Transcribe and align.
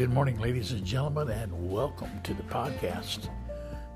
Good 0.00 0.14
morning, 0.14 0.40
ladies 0.40 0.72
and 0.72 0.82
gentlemen, 0.82 1.28
and 1.28 1.70
welcome 1.70 2.22
to 2.22 2.32
the 2.32 2.42
podcast. 2.44 3.28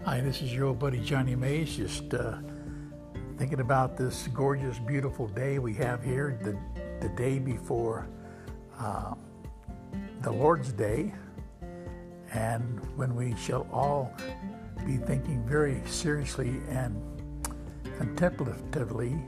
Hi, 0.05 0.21
this 0.21 0.43
is 0.43 0.53
your 0.53 0.67
old 0.67 0.79
buddy 0.79 1.01
Johnny 1.01 1.35
Mays, 1.35 1.79
just 1.79 2.13
uh, 2.13 2.41
thinking 3.39 3.61
about 3.61 3.97
this 3.97 4.29
gorgeous, 4.35 4.79
beautiful 4.79 5.29
day 5.29 5.59
we 5.59 5.73
have 5.77 6.05
here, 6.05 6.39
the, 6.43 6.59
the 7.01 7.09
day 7.15 7.39
before 7.39 8.07
uh, 8.79 9.15
the 10.21 10.31
Lord's 10.31 10.73
Day, 10.73 11.15
and 12.35 12.83
when 12.99 13.17
we 13.17 13.35
shall 13.37 13.67
all 13.73 14.15
be 14.85 14.99
thinking 14.99 15.43
very 15.47 15.81
seriously 15.87 16.61
and 16.69 17.01
contemplatively 17.97 19.19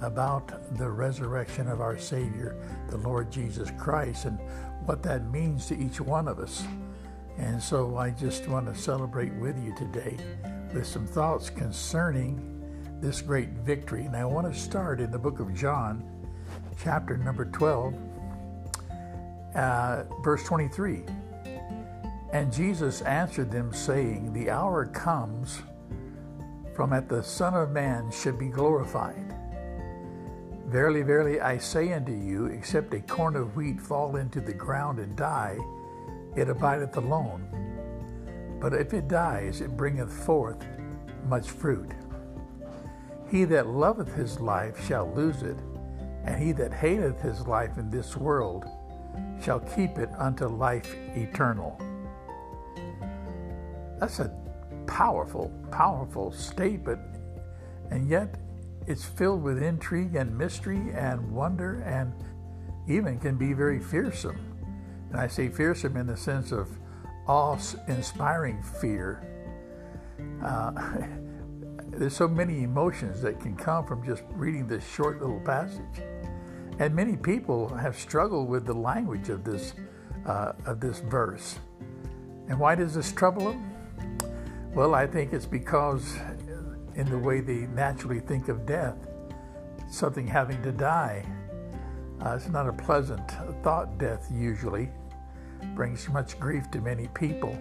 about 0.00 0.76
the 0.78 0.88
resurrection 0.88 1.66
of 1.66 1.80
our 1.80 1.98
Savior, 1.98 2.56
the 2.90 2.98
Lord 2.98 3.28
Jesus 3.32 3.72
Christ, 3.76 4.26
and 4.26 4.38
what 4.84 5.02
that 5.02 5.30
means 5.30 5.66
to 5.66 5.78
each 5.78 6.00
one 6.00 6.28
of 6.28 6.38
us. 6.38 6.64
And 7.38 7.62
so 7.62 7.96
I 7.96 8.10
just 8.10 8.48
want 8.48 8.66
to 8.66 8.78
celebrate 8.78 9.32
with 9.34 9.56
you 9.64 9.74
today 9.76 10.16
with 10.74 10.86
some 10.86 11.06
thoughts 11.06 11.50
concerning 11.50 12.48
this 13.00 13.20
great 13.20 13.50
victory. 13.50 14.04
And 14.04 14.16
I 14.16 14.24
want 14.24 14.52
to 14.52 14.58
start 14.58 15.00
in 15.00 15.10
the 15.10 15.18
book 15.18 15.40
of 15.40 15.54
John, 15.54 16.04
chapter 16.82 17.16
number 17.16 17.44
12, 17.46 17.94
uh, 19.54 20.04
verse 20.22 20.44
23. 20.44 21.04
And 22.32 22.52
Jesus 22.52 23.02
answered 23.02 23.50
them, 23.50 23.72
saying, 23.72 24.32
The 24.32 24.50
hour 24.50 24.86
comes 24.86 25.60
from 26.74 26.90
that 26.90 27.08
the 27.08 27.22
Son 27.22 27.54
of 27.54 27.70
Man 27.70 28.10
should 28.10 28.38
be 28.38 28.48
glorified. 28.48 29.31
Verily, 30.72 31.02
verily, 31.02 31.38
I 31.38 31.58
say 31.58 31.92
unto 31.92 32.12
you, 32.12 32.46
except 32.46 32.94
a 32.94 33.00
corn 33.00 33.36
of 33.36 33.54
wheat 33.56 33.78
fall 33.78 34.16
into 34.16 34.40
the 34.40 34.54
ground 34.54 35.00
and 35.00 35.14
die, 35.14 35.58
it 36.34 36.48
abideth 36.48 36.96
alone. 36.96 37.46
But 38.58 38.72
if 38.72 38.94
it 38.94 39.06
dies, 39.06 39.60
it 39.60 39.76
bringeth 39.76 40.10
forth 40.10 40.64
much 41.28 41.50
fruit. 41.50 41.90
He 43.30 43.44
that 43.44 43.66
loveth 43.66 44.14
his 44.14 44.40
life 44.40 44.82
shall 44.86 45.12
lose 45.12 45.42
it, 45.42 45.58
and 46.24 46.42
he 46.42 46.52
that 46.52 46.72
hateth 46.72 47.20
his 47.20 47.46
life 47.46 47.76
in 47.76 47.90
this 47.90 48.16
world 48.16 48.64
shall 49.42 49.60
keep 49.60 49.98
it 49.98 50.08
unto 50.16 50.46
life 50.46 50.96
eternal. 51.14 51.78
That's 54.00 54.20
a 54.20 54.34
powerful, 54.86 55.52
powerful 55.70 56.32
statement, 56.32 57.02
and 57.90 58.08
yet 58.08 58.36
it's 58.86 59.04
filled 59.04 59.42
with 59.42 59.62
intrigue 59.62 60.14
and 60.14 60.36
mystery 60.36 60.90
and 60.94 61.30
wonder 61.30 61.80
and 61.82 62.12
even 62.88 63.18
can 63.18 63.36
be 63.36 63.52
very 63.52 63.78
fearsome. 63.78 64.38
And 65.10 65.20
I 65.20 65.26
say 65.26 65.48
fearsome 65.48 65.96
in 65.96 66.06
the 66.06 66.16
sense 66.16 66.52
of 66.52 66.68
awe 67.26 67.58
inspiring 67.88 68.62
fear. 68.62 69.22
Uh, 70.42 70.72
there's 71.90 72.16
so 72.16 72.26
many 72.26 72.62
emotions 72.62 73.20
that 73.22 73.38
can 73.40 73.54
come 73.56 73.86
from 73.86 74.04
just 74.04 74.22
reading 74.30 74.66
this 74.66 74.86
short 74.86 75.20
little 75.20 75.40
passage. 75.40 76.02
And 76.78 76.94
many 76.94 77.16
people 77.16 77.68
have 77.68 77.96
struggled 77.98 78.48
with 78.48 78.66
the 78.66 78.74
language 78.74 79.28
of 79.28 79.44
this, 79.44 79.74
uh, 80.26 80.52
of 80.66 80.80
this 80.80 81.00
verse. 81.00 81.58
And 82.48 82.58
why 82.58 82.74
does 82.74 82.94
this 82.94 83.12
trouble 83.12 83.52
them? 83.52 83.70
Well, 84.74 84.94
I 84.94 85.06
think 85.06 85.32
it's 85.32 85.46
because 85.46 86.16
in 86.94 87.08
the 87.08 87.18
way 87.18 87.40
they 87.40 87.66
naturally 87.74 88.20
think 88.20 88.48
of 88.48 88.66
death, 88.66 88.96
something 89.90 90.26
having 90.26 90.62
to 90.62 90.72
die. 90.72 91.24
Uh, 92.24 92.34
it's 92.36 92.48
not 92.48 92.68
a 92.68 92.72
pleasant 92.72 93.22
thought, 93.62 93.98
death 93.98 94.28
usually 94.30 94.90
brings 95.74 96.08
much 96.08 96.38
grief 96.38 96.70
to 96.70 96.80
many 96.80 97.08
people. 97.08 97.56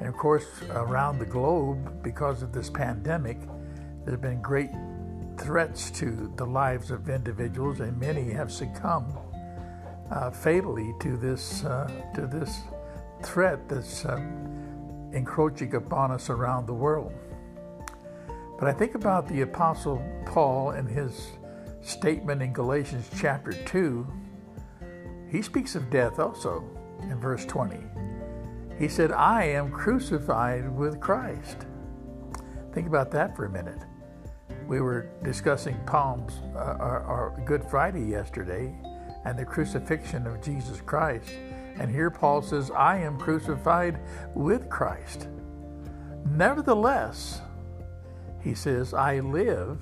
And 0.00 0.08
of 0.08 0.16
course, 0.16 0.46
around 0.70 1.18
the 1.18 1.26
globe, 1.26 2.02
because 2.02 2.42
of 2.42 2.52
this 2.52 2.68
pandemic, 2.68 3.38
there 4.04 4.12
have 4.12 4.20
been 4.20 4.42
great 4.42 4.70
threats 5.38 5.90
to 5.92 6.32
the 6.36 6.44
lives 6.44 6.90
of 6.90 7.08
individuals, 7.08 7.80
and 7.80 7.98
many 7.98 8.30
have 8.30 8.50
succumbed 8.50 9.16
uh, 10.10 10.30
fatally 10.30 10.92
to 11.00 11.16
this 11.16 11.64
uh, 11.64 11.88
to 12.14 12.26
this 12.26 12.62
threat 13.22 13.68
that's 13.68 14.04
uh, 14.04 14.16
encroaching 15.12 15.74
upon 15.74 16.10
us 16.10 16.30
around 16.30 16.66
the 16.66 16.74
world. 16.74 17.12
But 18.62 18.68
I 18.68 18.74
think 18.74 18.94
about 18.94 19.26
the 19.26 19.40
Apostle 19.40 20.00
Paul 20.24 20.70
and 20.70 20.88
his 20.88 21.32
statement 21.80 22.40
in 22.42 22.52
Galatians 22.52 23.10
chapter 23.18 23.52
2. 23.52 24.06
He 25.32 25.42
speaks 25.42 25.74
of 25.74 25.90
death 25.90 26.20
also 26.20 26.62
in 27.02 27.18
verse 27.18 27.44
20. 27.44 27.76
He 28.78 28.86
said, 28.86 29.10
I 29.10 29.46
am 29.46 29.72
crucified 29.72 30.70
with 30.76 31.00
Christ. 31.00 31.66
Think 32.72 32.86
about 32.86 33.10
that 33.10 33.34
for 33.34 33.46
a 33.46 33.50
minute. 33.50 33.80
We 34.68 34.80
were 34.80 35.10
discussing 35.24 35.76
Palms, 35.84 36.34
uh, 36.54 36.58
our, 36.58 37.02
our 37.02 37.42
Good 37.44 37.64
Friday 37.64 38.04
yesterday, 38.04 38.72
and 39.24 39.36
the 39.36 39.44
crucifixion 39.44 40.24
of 40.24 40.40
Jesus 40.40 40.80
Christ. 40.80 41.30
And 41.80 41.90
here 41.90 42.12
Paul 42.12 42.42
says, 42.42 42.70
I 42.70 42.98
am 42.98 43.18
crucified 43.18 43.98
with 44.36 44.70
Christ. 44.70 45.26
Nevertheless, 46.24 47.40
he 48.42 48.54
says, 48.54 48.92
I 48.92 49.20
live, 49.20 49.80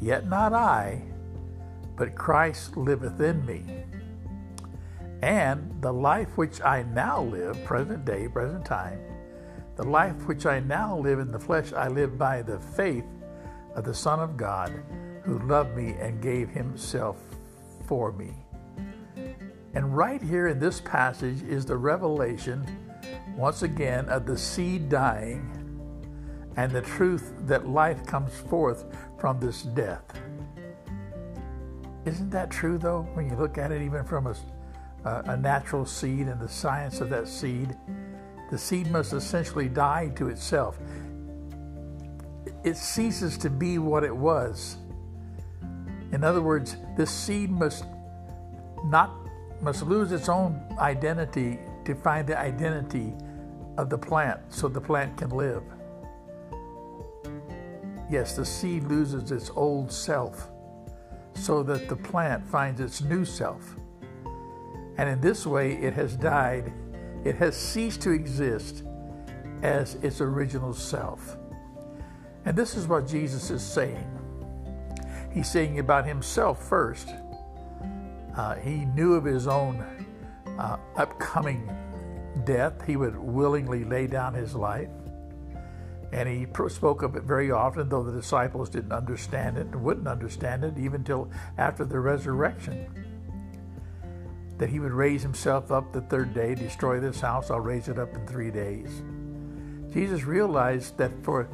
yet 0.00 0.26
not 0.28 0.52
I, 0.52 1.02
but 1.96 2.14
Christ 2.14 2.76
liveth 2.76 3.20
in 3.20 3.44
me. 3.46 3.84
And 5.22 5.80
the 5.80 5.92
life 5.92 6.36
which 6.36 6.60
I 6.62 6.82
now 6.82 7.22
live, 7.22 7.62
present 7.64 8.04
day, 8.04 8.26
present 8.26 8.64
time, 8.64 8.98
the 9.76 9.84
life 9.84 10.26
which 10.26 10.44
I 10.44 10.58
now 10.60 10.98
live 10.98 11.20
in 11.20 11.30
the 11.30 11.38
flesh, 11.38 11.72
I 11.72 11.88
live 11.88 12.18
by 12.18 12.42
the 12.42 12.58
faith 12.58 13.04
of 13.76 13.84
the 13.84 13.94
Son 13.94 14.18
of 14.18 14.36
God, 14.36 14.72
who 15.22 15.38
loved 15.40 15.76
me 15.76 15.94
and 16.00 16.20
gave 16.20 16.48
himself 16.48 17.16
for 17.86 18.10
me. 18.12 18.34
And 19.74 19.96
right 19.96 20.20
here 20.20 20.48
in 20.48 20.58
this 20.58 20.80
passage 20.80 21.42
is 21.42 21.64
the 21.64 21.76
revelation, 21.76 22.66
once 23.36 23.62
again, 23.62 24.08
of 24.08 24.26
the 24.26 24.36
seed 24.36 24.88
dying 24.88 25.61
and 26.56 26.70
the 26.72 26.82
truth 26.82 27.32
that 27.46 27.66
life 27.68 28.04
comes 28.06 28.32
forth 28.32 28.84
from 29.18 29.40
this 29.40 29.62
death. 29.62 30.02
Isn't 32.04 32.30
that 32.30 32.50
true, 32.50 32.78
though, 32.78 33.02
when 33.14 33.28
you 33.30 33.36
look 33.36 33.58
at 33.58 33.70
it 33.70 33.82
even 33.82 34.04
from 34.04 34.26
a, 34.26 34.34
a 35.04 35.36
natural 35.36 35.86
seed 35.86 36.26
and 36.26 36.40
the 36.40 36.48
science 36.48 37.00
of 37.00 37.08
that 37.10 37.28
seed? 37.28 37.76
The 38.50 38.58
seed 38.58 38.90
must 38.90 39.12
essentially 39.12 39.68
die 39.68 40.12
to 40.16 40.28
itself. 40.28 40.78
It 42.64 42.76
ceases 42.76 43.38
to 43.38 43.50
be 43.50 43.78
what 43.78 44.04
it 44.04 44.14
was. 44.14 44.76
In 46.12 46.22
other 46.22 46.42
words, 46.42 46.76
this 46.96 47.10
seed 47.10 47.50
must 47.50 47.84
not 48.84 49.10
must 49.62 49.84
lose 49.84 50.10
its 50.10 50.28
own 50.28 50.60
identity 50.78 51.58
to 51.84 51.94
find 51.94 52.26
the 52.26 52.38
identity 52.38 53.14
of 53.78 53.88
the 53.88 53.96
plant 53.96 54.40
so 54.48 54.68
the 54.68 54.80
plant 54.80 55.16
can 55.16 55.30
live. 55.30 55.62
Yes, 58.12 58.36
the 58.36 58.44
seed 58.44 58.84
loses 58.84 59.32
its 59.32 59.50
old 59.56 59.90
self 59.90 60.50
so 61.32 61.62
that 61.62 61.88
the 61.88 61.96
plant 61.96 62.46
finds 62.46 62.78
its 62.78 63.00
new 63.00 63.24
self. 63.24 63.74
And 64.98 65.08
in 65.08 65.18
this 65.22 65.46
way, 65.46 65.72
it 65.76 65.94
has 65.94 66.14
died, 66.14 66.74
it 67.24 67.36
has 67.36 67.56
ceased 67.56 68.02
to 68.02 68.10
exist 68.10 68.84
as 69.62 69.94
its 70.02 70.20
original 70.20 70.74
self. 70.74 71.38
And 72.44 72.54
this 72.54 72.74
is 72.74 72.86
what 72.86 73.08
Jesus 73.08 73.48
is 73.48 73.62
saying. 73.62 74.06
He's 75.32 75.50
saying 75.50 75.78
about 75.78 76.06
himself 76.06 76.62
first. 76.68 77.08
Uh, 78.36 78.56
he 78.56 78.84
knew 78.84 79.14
of 79.14 79.24
his 79.24 79.46
own 79.46 79.80
uh, 80.58 80.76
upcoming 80.96 81.66
death. 82.44 82.86
He 82.86 82.96
would 82.96 83.16
willingly 83.16 83.84
lay 83.84 84.06
down 84.06 84.34
his 84.34 84.54
life. 84.54 84.90
And 86.12 86.28
he 86.28 86.46
spoke 86.68 87.02
of 87.02 87.16
it 87.16 87.22
very 87.22 87.50
often, 87.50 87.88
though 87.88 88.02
the 88.02 88.12
disciples 88.12 88.68
didn't 88.68 88.92
understand 88.92 89.56
it 89.56 89.66
and 89.68 89.82
wouldn't 89.82 90.06
understand 90.06 90.62
it 90.62 90.78
even 90.78 91.02
till 91.02 91.30
after 91.56 91.84
the 91.86 91.98
resurrection. 91.98 92.86
That 94.58 94.68
he 94.68 94.78
would 94.78 94.92
raise 94.92 95.22
himself 95.22 95.72
up 95.72 95.92
the 95.92 96.02
third 96.02 96.34
day, 96.34 96.54
destroy 96.54 97.00
this 97.00 97.20
house, 97.20 97.50
I'll 97.50 97.60
raise 97.60 97.88
it 97.88 97.98
up 97.98 98.14
in 98.14 98.26
three 98.26 98.50
days. 98.50 99.02
Jesus 99.90 100.24
realized 100.24 100.98
that 100.98 101.12
for 101.24 101.48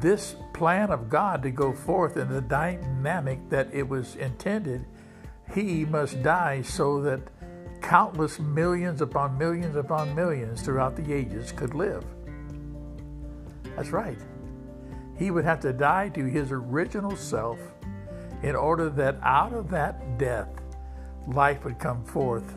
this 0.00 0.36
plan 0.52 0.90
of 0.90 1.08
God 1.08 1.42
to 1.42 1.50
go 1.50 1.72
forth 1.72 2.16
in 2.16 2.28
the 2.28 2.40
dynamic 2.42 3.48
that 3.48 3.72
it 3.72 3.88
was 3.88 4.16
intended, 4.16 4.84
he 5.54 5.84
must 5.86 6.22
die 6.22 6.62
so 6.62 7.00
that 7.02 7.20
countless 7.80 8.38
millions 8.38 9.00
upon 9.00 9.36
millions 9.36 9.76
upon 9.76 10.14
millions 10.14 10.62
throughout 10.62 10.96
the 10.96 11.12
ages 11.12 11.52
could 11.52 11.74
live. 11.74 12.04
That's 13.76 13.90
right. 13.90 14.18
He 15.16 15.30
would 15.30 15.44
have 15.44 15.60
to 15.60 15.72
die 15.72 16.08
to 16.10 16.24
his 16.24 16.50
original 16.52 17.16
self 17.16 17.58
in 18.42 18.54
order 18.56 18.90
that 18.90 19.16
out 19.22 19.52
of 19.52 19.70
that 19.70 20.18
death, 20.18 20.48
life 21.26 21.64
would 21.64 21.78
come 21.78 22.04
forth 22.04 22.54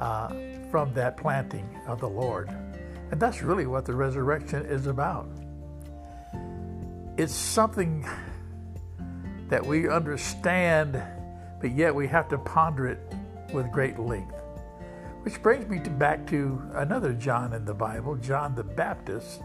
uh, 0.00 0.28
from 0.70 0.92
that 0.94 1.16
planting 1.16 1.68
of 1.86 2.00
the 2.00 2.08
Lord. 2.08 2.50
And 3.10 3.20
that's 3.20 3.42
really 3.42 3.66
what 3.66 3.84
the 3.84 3.94
resurrection 3.94 4.64
is 4.66 4.86
about. 4.86 5.28
It's 7.16 7.34
something 7.34 8.06
that 9.48 9.64
we 9.64 9.88
understand, 9.88 11.02
but 11.60 11.70
yet 11.70 11.94
we 11.94 12.06
have 12.08 12.28
to 12.28 12.38
ponder 12.38 12.88
it 12.88 13.00
with 13.52 13.70
great 13.72 13.98
length. 13.98 14.34
Which 15.22 15.42
brings 15.42 15.66
me 15.68 15.80
to 15.80 15.90
back 15.90 16.26
to 16.28 16.60
another 16.74 17.12
John 17.12 17.52
in 17.52 17.64
the 17.64 17.74
Bible, 17.74 18.16
John 18.16 18.54
the 18.54 18.62
Baptist. 18.62 19.40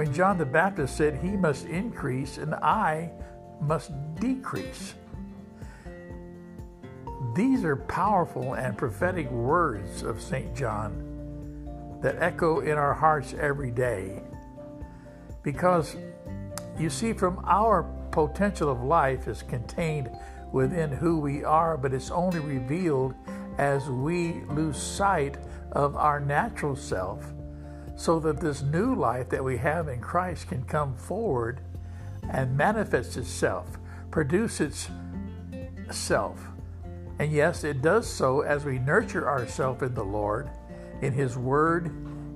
When 0.00 0.14
John 0.14 0.38
the 0.38 0.46
Baptist 0.46 0.96
said, 0.96 1.16
He 1.16 1.36
must 1.36 1.66
increase 1.66 2.38
and 2.38 2.54
I 2.54 3.10
must 3.60 3.92
decrease. 4.14 4.94
These 7.34 7.64
are 7.64 7.76
powerful 7.76 8.54
and 8.54 8.78
prophetic 8.78 9.30
words 9.30 10.02
of 10.02 10.22
St. 10.22 10.56
John 10.56 11.98
that 12.00 12.16
echo 12.18 12.60
in 12.60 12.78
our 12.78 12.94
hearts 12.94 13.34
every 13.38 13.70
day. 13.70 14.22
Because 15.42 15.96
you 16.78 16.88
see, 16.88 17.12
from 17.12 17.44
our 17.46 17.82
potential 18.10 18.70
of 18.70 18.82
life 18.82 19.28
is 19.28 19.42
contained 19.42 20.08
within 20.50 20.90
who 20.90 21.18
we 21.18 21.44
are, 21.44 21.76
but 21.76 21.92
it's 21.92 22.10
only 22.10 22.38
revealed 22.38 23.14
as 23.58 23.90
we 23.90 24.44
lose 24.44 24.78
sight 24.78 25.36
of 25.72 25.94
our 25.94 26.20
natural 26.20 26.74
self 26.74 27.34
so 28.00 28.18
that 28.18 28.40
this 28.40 28.62
new 28.62 28.94
life 28.94 29.28
that 29.28 29.44
we 29.44 29.58
have 29.58 29.86
in 29.86 30.00
Christ 30.00 30.48
can 30.48 30.64
come 30.64 30.94
forward 30.94 31.60
and 32.30 32.56
manifest 32.56 33.18
itself, 33.18 33.76
produce 34.10 34.58
itself. 34.58 36.40
And 37.18 37.30
yes, 37.30 37.62
it 37.62 37.82
does 37.82 38.08
so 38.08 38.40
as 38.40 38.64
we 38.64 38.78
nurture 38.78 39.28
ourselves 39.28 39.82
in 39.82 39.92
the 39.92 40.02
Lord, 40.02 40.48
in 41.02 41.12
His 41.12 41.36
Word, 41.36 41.88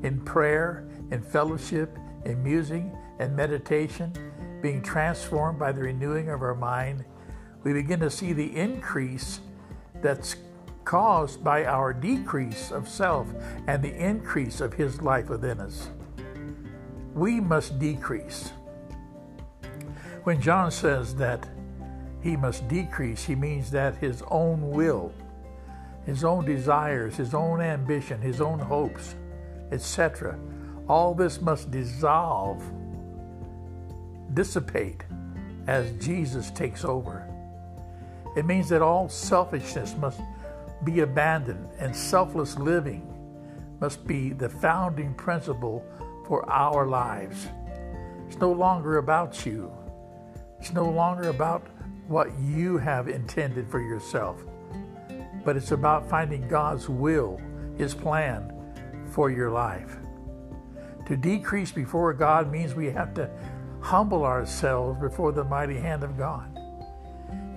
in 0.02 0.20
prayer, 0.20 0.86
in 1.10 1.22
fellowship, 1.22 1.96
in 2.26 2.42
music, 2.42 2.84
and 3.18 3.34
meditation, 3.34 4.12
being 4.60 4.82
transformed 4.82 5.58
by 5.58 5.72
the 5.72 5.80
renewing 5.80 6.28
of 6.28 6.42
our 6.42 6.54
mind. 6.54 7.06
We 7.62 7.72
begin 7.72 8.00
to 8.00 8.10
see 8.10 8.34
the 8.34 8.54
increase 8.54 9.40
that's 10.02 10.36
caused 10.84 11.42
by 11.42 11.64
our 11.64 11.92
decrease 11.92 12.70
of 12.70 12.88
self 12.88 13.28
and 13.66 13.82
the 13.82 13.94
increase 13.94 14.60
of 14.60 14.74
His 14.74 15.00
life 15.02 15.28
within 15.28 15.60
us. 15.60 15.88
We 17.14 17.40
must 17.40 17.78
decrease. 17.78 18.52
When 20.24 20.40
John 20.40 20.70
says 20.70 21.14
that 21.16 21.48
he 22.24 22.36
must 22.36 22.66
decrease, 22.68 23.22
he 23.22 23.34
means 23.34 23.70
that 23.72 23.96
his 23.96 24.22
own 24.30 24.70
will, 24.70 25.12
his 26.06 26.24
own 26.24 26.46
desires, 26.46 27.14
his 27.16 27.34
own 27.34 27.60
ambition, 27.60 28.18
his 28.22 28.40
own 28.40 28.58
hopes, 28.58 29.14
etc., 29.70 30.38
all 30.88 31.14
this 31.14 31.42
must 31.42 31.70
dissolve, 31.70 32.62
dissipate 34.32 35.04
as 35.66 35.92
Jesus 36.02 36.50
takes 36.50 36.82
over. 36.82 37.28
It 38.34 38.46
means 38.46 38.70
that 38.70 38.80
all 38.80 39.10
selfishness 39.10 39.94
must 39.98 40.20
be 40.84 41.00
abandoned 41.00 41.68
and 41.78 41.94
selfless 41.94 42.58
living 42.58 43.10
must 43.80 44.06
be 44.06 44.30
the 44.30 44.48
founding 44.48 45.14
principle 45.14 45.84
for 46.26 46.48
our 46.50 46.86
lives. 46.86 47.48
It's 48.26 48.38
no 48.38 48.52
longer 48.52 48.98
about 48.98 49.44
you. 49.44 49.72
It's 50.58 50.72
no 50.72 50.88
longer 50.88 51.28
about 51.28 51.66
what 52.08 52.28
you 52.38 52.78
have 52.78 53.08
intended 53.08 53.70
for 53.70 53.80
yourself, 53.80 54.42
but 55.44 55.56
it's 55.56 55.72
about 55.72 56.08
finding 56.08 56.48
God's 56.48 56.88
will, 56.88 57.40
His 57.76 57.94
plan 57.94 58.52
for 59.10 59.30
your 59.30 59.50
life. 59.50 59.96
To 61.06 61.16
decrease 61.16 61.70
before 61.70 62.12
God 62.14 62.50
means 62.50 62.74
we 62.74 62.86
have 62.86 63.12
to 63.14 63.30
humble 63.80 64.24
ourselves 64.24 64.98
before 65.00 65.32
the 65.32 65.44
mighty 65.44 65.76
hand 65.76 66.02
of 66.02 66.16
God. 66.16 66.58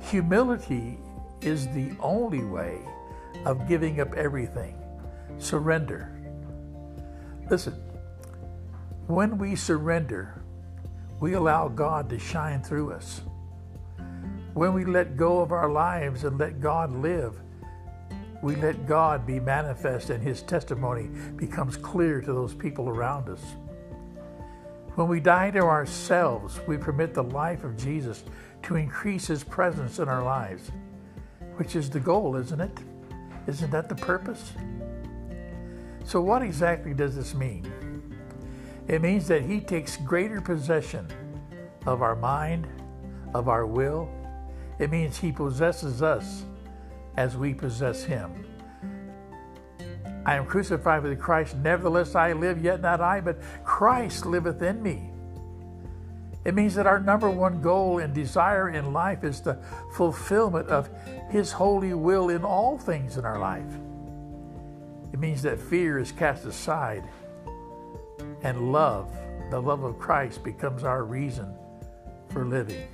Humility 0.02 1.00
is 1.42 1.68
the 1.70 1.92
only 2.02 2.44
way 2.44 2.80
of 3.46 3.68
giving 3.68 4.00
up 4.00 4.14
everything. 4.14 4.76
Surrender. 5.38 6.14
Listen, 7.50 7.74
when 9.08 9.38
we 9.38 9.56
surrender, 9.56 10.42
we 11.20 11.34
allow 11.34 11.68
God 11.68 12.10
to 12.10 12.20
shine 12.20 12.62
through 12.62 12.92
us. 12.92 13.22
When 14.54 14.74
we 14.74 14.86
let 14.86 15.18
go 15.18 15.40
of 15.40 15.52
our 15.52 15.70
lives 15.70 16.24
and 16.24 16.38
let 16.38 16.60
God 16.60 16.92
live, 16.92 17.40
we 18.42 18.56
let 18.56 18.88
God 18.88 19.26
be 19.26 19.40
manifest 19.40 20.10
and 20.10 20.22
his 20.22 20.42
testimony 20.42 21.10
becomes 21.36 21.78
clear 21.78 22.22
to 22.22 22.34
those 22.34 22.54
people 22.54 22.90
around 22.90 23.30
us. 23.30 23.42
When 24.96 25.08
we 25.08 25.20
die 25.20 25.52
to 25.52 25.60
ourselves, 25.60 26.60
we 26.68 26.78
permit 26.78 27.14
the 27.14 27.24
life 27.24 27.64
of 27.64 27.78
Jesus 27.78 28.24
to 28.64 28.76
increase 28.76 29.28
his 29.28 29.44
presence 29.44 30.00
in 30.00 30.10
our 30.10 30.24
lives, 30.24 30.72
which 31.58 31.76
is 31.76 31.90
the 31.90 32.00
goal, 32.00 32.36
isn't 32.36 32.60
it? 32.60 32.78
Isn't 33.48 33.72
that 33.72 33.88
the 33.90 33.96
purpose? 33.96 34.52
So, 36.04 36.22
what 36.22 36.42
exactly 36.42 36.94
does 36.94 37.16
this 37.16 37.34
mean? 37.34 37.72
It 38.88 39.02
means 39.02 39.28
that 39.28 39.42
He 39.42 39.60
takes 39.60 39.98
greater 39.98 40.42
possession 40.42 41.08
of 41.86 42.02
our 42.02 42.16
mind, 42.16 42.68
of 43.34 43.48
our 43.48 43.66
will. 43.66 44.10
It 44.80 44.92
means 44.92 45.18
He 45.18 45.32
possesses 45.32 46.02
us 46.02 46.44
as 47.16 47.36
we 47.36 47.54
possess 47.54 48.04
Him. 48.04 48.46
I 50.26 50.36
am 50.36 50.46
crucified 50.46 51.04
with 51.04 51.20
Christ, 51.20 51.56
nevertheless 51.56 52.16
I 52.16 52.34
live, 52.34 52.62
yet 52.62 52.82
not 52.82 53.00
I, 53.00 53.22
but 53.22 53.40
Christ 53.64 54.26
liveth 54.26 54.62
in 54.62 54.84
me. 54.84 55.10
It 56.48 56.56
means 56.56 56.76
that 56.76 56.88
our 56.88 57.02
number 57.02 57.30
one 57.30 57.62
goal 57.62 58.00
and 58.00 58.14
desire 58.14 58.70
in 58.70 58.94
life 58.94 59.26
is 59.26 59.42
the 59.42 59.60
fulfillment 59.92 60.70
of 60.70 60.90
His 61.30 61.52
holy 61.52 61.94
will 61.94 62.30
in 62.30 62.46
all 62.46 62.78
things 62.78 63.18
in 63.18 63.26
our 63.26 63.38
life. 63.38 63.68
It 65.12 65.20
means 65.20 65.42
that 65.42 65.60
fear 65.60 66.00
is 66.00 66.14
cast 66.14 66.46
aside 66.46 67.04
and 68.44 68.72
love, 68.72 69.12
the 69.52 69.62
love 69.62 69.84
of 69.84 70.00
Christ, 70.00 70.42
becomes 70.42 70.86
our 70.86 71.04
reason 71.04 71.54
for 72.30 72.46
living. 72.46 72.88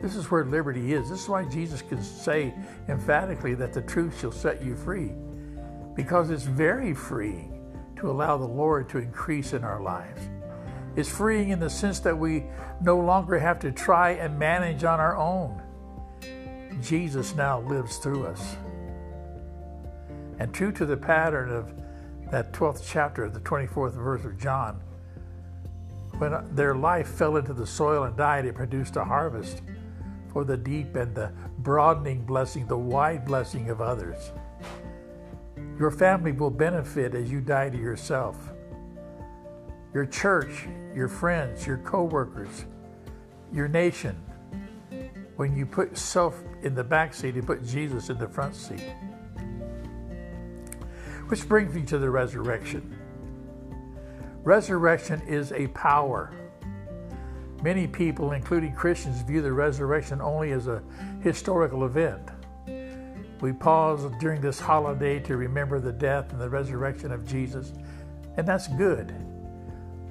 This 0.00 0.16
is 0.16 0.30
where 0.30 0.46
liberty 0.46 0.94
is. 0.94 1.10
This 1.10 1.24
is 1.24 1.28
why 1.28 1.44
Jesus 1.44 1.82
can 1.82 2.02
say 2.02 2.54
emphatically 2.88 3.52
that 3.56 3.74
the 3.74 3.82
truth 3.82 4.18
shall 4.18 4.32
set 4.32 4.64
you 4.64 4.76
free, 4.76 5.12
because 5.94 6.30
it's 6.30 6.44
very 6.44 6.94
freeing 6.94 7.50
to 7.96 8.10
allow 8.10 8.38
the 8.38 8.48
Lord 8.48 8.88
to 8.88 8.98
increase 8.98 9.52
in 9.52 9.62
our 9.62 9.82
lives. 9.82 10.22
It's 10.96 11.08
freeing 11.08 11.50
in 11.50 11.58
the 11.58 11.70
sense 11.70 11.98
that 12.00 12.16
we 12.16 12.44
no 12.80 12.98
longer 12.98 13.38
have 13.38 13.58
to 13.60 13.72
try 13.72 14.10
and 14.12 14.38
manage 14.38 14.84
on 14.84 15.00
our 15.00 15.16
own. 15.16 15.60
Jesus 16.80 17.34
now 17.34 17.60
lives 17.60 17.96
through 17.98 18.26
us. 18.26 18.56
And 20.38 20.52
true 20.52 20.72
to 20.72 20.86
the 20.86 20.96
pattern 20.96 21.50
of 21.50 21.72
that 22.30 22.52
12th 22.52 22.82
chapter, 22.86 23.28
the 23.28 23.40
24th 23.40 23.94
verse 23.94 24.24
of 24.24 24.38
John, 24.38 24.80
when 26.18 26.54
their 26.54 26.74
life 26.74 27.08
fell 27.08 27.36
into 27.36 27.52
the 27.52 27.66
soil 27.66 28.04
and 28.04 28.16
died, 28.16 28.46
it 28.46 28.54
produced 28.54 28.96
a 28.96 29.04
harvest 29.04 29.62
for 30.32 30.44
the 30.44 30.56
deep 30.56 30.94
and 30.96 31.14
the 31.14 31.32
broadening 31.58 32.24
blessing, 32.24 32.66
the 32.66 32.78
wide 32.78 33.24
blessing 33.24 33.70
of 33.70 33.80
others. 33.80 34.32
Your 35.78 35.90
family 35.90 36.32
will 36.32 36.50
benefit 36.50 37.14
as 37.14 37.30
you 37.30 37.40
die 37.40 37.70
to 37.70 37.76
yourself. 37.76 38.53
Your 39.94 40.06
church, 40.06 40.66
your 40.92 41.06
friends, 41.06 41.66
your 41.66 41.78
co-workers, 41.78 42.64
your 43.52 43.68
nation. 43.68 44.16
When 45.36 45.56
you 45.56 45.66
put 45.66 45.96
self 45.96 46.42
in 46.62 46.74
the 46.74 46.82
back 46.82 47.14
seat, 47.14 47.36
you 47.36 47.42
put 47.42 47.64
Jesus 47.64 48.10
in 48.10 48.18
the 48.18 48.28
front 48.28 48.56
seat. 48.56 48.92
Which 51.28 51.48
brings 51.48 51.72
me 51.74 51.82
to 51.84 51.98
the 51.98 52.10
resurrection. 52.10 52.98
Resurrection 54.42 55.22
is 55.22 55.52
a 55.52 55.68
power. 55.68 56.32
Many 57.62 57.86
people, 57.86 58.32
including 58.32 58.74
Christians, 58.74 59.22
view 59.22 59.42
the 59.42 59.52
resurrection 59.52 60.20
only 60.20 60.50
as 60.50 60.66
a 60.66 60.82
historical 61.22 61.86
event. 61.86 62.30
We 63.40 63.52
pause 63.52 64.10
during 64.20 64.40
this 64.40 64.58
holiday 64.58 65.20
to 65.20 65.36
remember 65.36 65.78
the 65.78 65.92
death 65.92 66.32
and 66.32 66.40
the 66.40 66.48
resurrection 66.48 67.12
of 67.12 67.24
Jesus, 67.24 67.72
and 68.36 68.46
that's 68.46 68.68
good. 68.68 69.14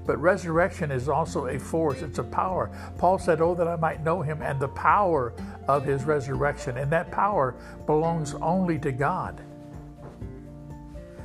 But 0.05 0.17
resurrection 0.21 0.91
is 0.91 1.07
also 1.07 1.47
a 1.47 1.59
force, 1.59 2.01
it's 2.01 2.19
a 2.19 2.23
power. 2.23 2.69
Paul 2.97 3.17
said, 3.17 3.41
Oh, 3.41 3.55
that 3.55 3.67
I 3.67 3.75
might 3.75 4.03
know 4.03 4.21
him 4.21 4.41
and 4.41 4.59
the 4.59 4.67
power 4.67 5.33
of 5.67 5.85
his 5.85 6.03
resurrection. 6.03 6.77
And 6.77 6.91
that 6.91 7.11
power 7.11 7.55
belongs 7.85 8.33
only 8.35 8.77
to 8.79 8.91
God. 8.91 9.41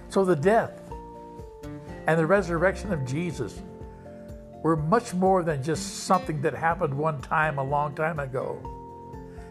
So 0.09 0.25
the 0.25 0.37
death 0.37 0.81
and 2.07 2.19
the 2.19 2.27
resurrection 2.27 2.93
of 2.93 3.05
Jesus 3.05 3.61
were 4.63 4.77
much 4.77 5.15
more 5.15 5.43
than 5.43 5.63
just 5.63 6.05
something 6.05 6.41
that 6.43 6.55
happened 6.55 6.97
one 6.97 7.21
time 7.21 7.59
a 7.59 7.65
long 7.65 7.95
time 7.95 8.19
ago. 8.19 8.61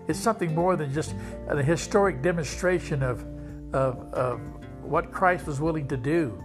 It's 0.07 0.19
something 0.19 0.55
more 0.55 0.75
than 0.75 0.93
just 0.93 1.13
a 1.49 1.61
historic 1.61 2.21
demonstration 2.21 3.03
of 3.03 3.25
of, 3.73 4.13
of 4.13 4.41
what 4.81 5.11
Christ 5.11 5.45
was 5.45 5.59
willing 5.59 5.87
to 5.89 5.97
do. 5.97 6.41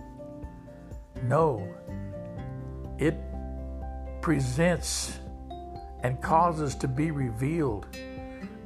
No, 1.24 1.66
it 3.06 3.16
presents 4.20 5.18
and 6.02 6.20
causes 6.22 6.74
to 6.76 6.88
be 6.88 7.10
revealed 7.10 7.86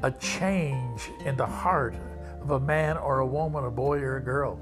a 0.03 0.11
change 0.13 1.11
in 1.25 1.37
the 1.37 1.47
heart 1.47 1.97
of 2.43 2.51
a 2.51 2.61
man 2.61 2.99
or 2.99 3.21
a 3.21 3.27
woman, 3.27 3.65
a 3.65 3.71
boy 3.71 3.99
or 3.99 4.19
a 4.19 4.23
girl. 4.23 4.61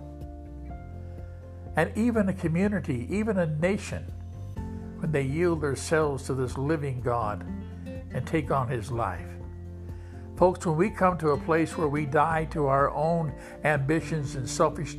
And 1.76 1.90
even 1.96 2.28
a 2.28 2.32
community, 2.32 3.08
even 3.10 3.38
a 3.38 3.46
nation, 3.46 4.04
when 5.00 5.10
they 5.10 5.22
yield 5.22 5.60
themselves 5.60 6.24
to 6.26 6.34
this 6.34 6.56
living 6.56 7.00
God 7.00 7.44
and 8.12 8.24
take 8.24 8.52
on 8.52 8.68
His 8.68 8.92
life. 8.92 9.26
Folks, 10.36 10.64
when 10.64 10.76
we 10.76 10.88
come 10.88 11.18
to 11.18 11.30
a 11.30 11.36
place 11.36 11.76
where 11.76 11.88
we 11.88 12.06
die 12.06 12.44
to 12.52 12.66
our 12.66 12.90
own 12.90 13.32
ambitions 13.64 14.36
and 14.36 14.48
selfish 14.48 14.96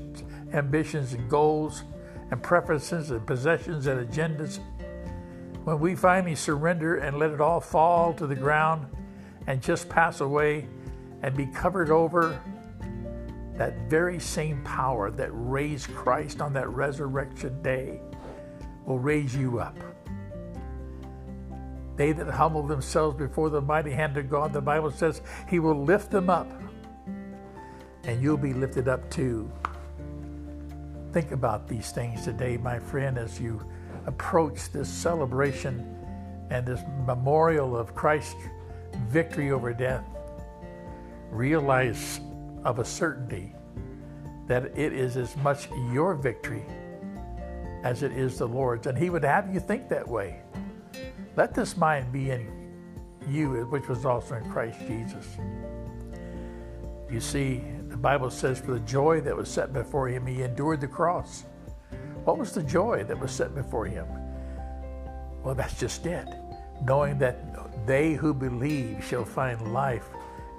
ambitions 0.54 1.14
and 1.14 1.30
goals 1.30 1.84
and 2.32 2.42
preferences 2.42 3.12
and 3.12 3.26
possessions 3.26 3.88
and 3.88 4.10
agendas, 4.10 4.60
when 5.64 5.80
we 5.80 5.96
finally 5.96 6.36
surrender 6.36 6.98
and 6.98 7.18
let 7.18 7.32
it 7.32 7.42
all 7.42 7.60
fall 7.60 8.14
to 8.14 8.28
the 8.28 8.36
ground 8.36 8.88
and 9.48 9.62
just 9.62 9.90
pass 9.90 10.22
away 10.22 10.68
and 11.22 11.36
be 11.36 11.46
covered 11.48 11.90
over, 11.90 12.40
that 13.58 13.90
very 13.90 14.20
same 14.20 14.64
power 14.64 15.10
that 15.12 15.30
raised 15.32 15.94
Christ 15.96 16.42
on 16.42 16.54
that 16.54 16.70
resurrection 16.70 17.62
day 17.62 18.00
will 18.86 19.00
raise 19.00 19.36
you 19.36 19.60
up. 19.60 19.78
They 21.96 22.12
that 22.12 22.28
humble 22.28 22.64
themselves 22.64 23.18
before 23.18 23.50
the 23.50 23.62
mighty 23.62 23.92
hand 23.92 24.18
of 24.18 24.30
God, 24.30 24.52
the 24.52 24.62
Bible 24.62 24.92
says, 24.92 25.22
He 25.48 25.60
will 25.60 25.82
lift 25.84 26.12
them 26.12 26.30
up, 26.30 26.52
and 28.04 28.22
you'll 28.22 28.38
be 28.38 28.54
lifted 28.54 28.88
up 28.88 29.10
too. 29.10 29.50
Think 31.16 31.32
about 31.32 31.70
these 31.70 31.92
things 31.92 32.26
today, 32.26 32.58
my 32.58 32.78
friend, 32.78 33.18
as 33.18 33.40
you 33.40 33.66
approach 34.06 34.70
this 34.74 34.90
celebration 34.90 35.96
and 36.50 36.66
this 36.66 36.82
memorial 37.08 37.78
of 37.78 37.96
Christ's 37.96 38.36
victory 39.08 39.52
over 39.52 39.72
death. 39.72 40.04
Realize 41.32 42.20
of 42.66 42.80
a 42.80 42.84
certainty 42.84 43.56
that 44.48 44.78
it 44.78 44.92
is 44.92 45.16
as 45.16 45.38
much 45.38 45.70
your 45.94 46.16
victory 46.16 46.66
as 47.86 48.04
it 48.04 48.12
is 48.12 48.38
the 48.38 48.46
Lord's. 48.46 48.86
And 48.86 48.98
He 48.98 49.10
would 49.10 49.24
have 49.24 49.54
you 49.54 49.62
think 49.62 49.88
that 49.88 50.06
way. 50.06 50.42
Let 51.38 51.54
this 51.54 51.78
mind 51.78 52.12
be 52.12 52.32
in 52.32 52.46
you, 53.30 53.66
which 53.70 53.88
was 53.88 54.06
also 54.06 54.36
in 54.36 54.52
Christ 54.52 54.80
Jesus. 54.82 55.38
You 57.10 57.22
see, 57.22 57.64
the 57.96 58.02
Bible 58.02 58.30
says, 58.30 58.60
for 58.60 58.74
the 58.74 58.82
joy 58.82 59.22
that 59.22 59.38
was 59.38 59.48
set 59.48 59.72
before 59.72 60.10
him, 60.10 60.28
he 60.28 60.44
endured 60.44 60.82
the 60.82 60.88
cross. 60.88 61.46
What 62.26 62.38
was 62.38 62.52
the 62.52 62.62
joy 62.62 63.06
that 63.06 63.18
was 63.18 63.32
set 63.32 63.56
before 63.56 63.86
him? 63.86 64.06
Well, 65.42 65.56
that's 65.56 65.80
just 65.80 66.06
it. 66.06 66.28
Knowing 66.84 67.18
that 67.20 67.88
they 67.88 68.12
who 68.12 68.34
believe 68.34 69.02
shall 69.02 69.24
find 69.24 69.74
life 69.74 70.10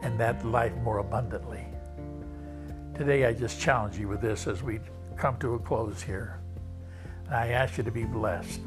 and 0.01 0.19
that 0.19 0.47
life 0.47 0.75
more 0.77 0.97
abundantly. 0.97 1.67
Today, 2.95 3.27
I 3.27 3.35
just 3.35 3.61
challenge 3.61 3.99
you 3.99 4.09
with 4.09 4.23
this 4.23 4.47
as 4.47 4.63
we 4.63 4.81
come 5.19 5.37
to 5.41 5.57
a 5.57 5.59
close 5.59 6.01
here. 6.01 6.41
I 7.31 7.49
ask 7.49 7.77
you 7.77 7.85
to 7.85 7.91
be 7.91 8.05
blessed. 8.05 8.61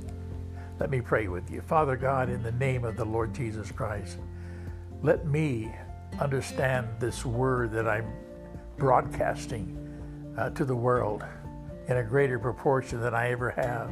Let 0.79 0.91
me 0.91 1.01
pray 1.01 1.27
with 1.27 1.49
you. 1.49 1.61
Father 1.61 1.97
God, 1.97 2.29
in 2.29 2.43
the 2.43 2.51
name 2.51 2.85
of 2.85 2.97
the 2.97 3.05
Lord 3.05 3.33
Jesus 3.33 3.71
Christ, 3.71 4.19
let 5.01 5.25
me 5.25 5.73
understand 6.19 6.87
this 6.99 7.25
word 7.25 7.71
that 7.71 7.87
I'm 7.87 8.13
broadcasting 8.79 9.75
uh, 10.37 10.49
to 10.51 10.65
the 10.65 10.75
world 10.75 11.23
in 11.87 11.97
a 11.97 12.03
greater 12.03 12.39
proportion 12.39 13.01
than 13.01 13.13
I 13.13 13.31
ever 13.31 13.51
have. 13.51 13.91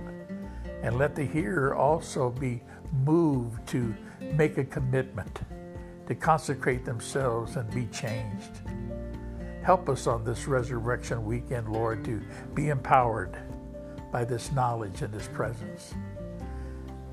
And 0.81 0.97
let 0.97 1.15
the 1.15 1.25
hearer 1.25 1.75
also 1.75 2.29
be 2.29 2.63
moved 3.03 3.67
to 3.67 3.93
make 4.33 4.57
a 4.57 4.63
commitment, 4.63 5.41
to 6.07 6.15
consecrate 6.15 6.85
themselves 6.85 7.57
and 7.57 7.69
be 7.71 7.85
changed. 7.87 8.61
Help 9.63 9.89
us 9.89 10.07
on 10.07 10.23
this 10.23 10.47
resurrection 10.47 11.25
weekend, 11.25 11.67
Lord, 11.67 12.05
to 12.05 12.21
be 12.53 12.69
empowered 12.69 13.37
by 14.11 14.23
this 14.23 14.51
knowledge 14.53 15.01
and 15.01 15.13
this 15.13 15.27
presence. 15.27 15.93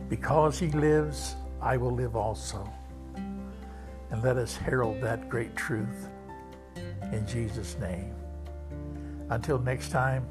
Because 0.08 0.58
he 0.58 0.68
lives, 0.68 1.34
I 1.60 1.76
will 1.76 1.90
live 1.90 2.14
also. 2.14 2.70
And 3.16 4.22
let 4.22 4.36
us 4.36 4.56
herald 4.56 5.00
that 5.00 5.28
great 5.28 5.56
truth 5.56 6.08
in 7.12 7.26
Jesus' 7.26 7.76
name. 7.78 8.14
Until 9.30 9.58
next 9.58 9.90
time, 9.90 10.26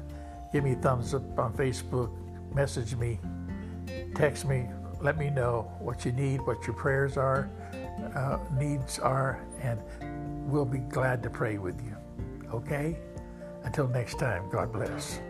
give 0.52 0.64
me 0.64 0.74
thumbs 0.74 1.14
up 1.14 1.38
on 1.38 1.52
Facebook, 1.54 2.10
message 2.54 2.94
me, 2.96 3.18
text 4.14 4.46
me, 4.46 4.66
let 5.00 5.18
me 5.18 5.30
know 5.30 5.70
what 5.80 6.04
you 6.04 6.12
need, 6.12 6.40
what 6.46 6.66
your 6.66 6.76
prayers 6.76 7.16
are, 7.16 7.50
uh, 8.14 8.38
needs 8.58 8.98
are, 8.98 9.44
and 9.60 9.80
we'll 10.50 10.64
be 10.64 10.78
glad 10.78 11.22
to 11.22 11.30
pray 11.30 11.58
with 11.58 11.80
you. 11.84 11.96
Okay? 12.52 12.96
Until 13.64 13.88
next 13.88 14.18
time, 14.18 14.48
God 14.50 14.72
bless. 14.72 15.20